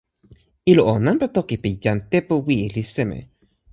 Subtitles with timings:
[0.71, 3.19] ilo o, nanpa toki pi jan Tepu Wi li seme?